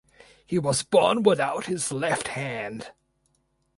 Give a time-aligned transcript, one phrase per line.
[0.47, 2.91] He was born without his left hand.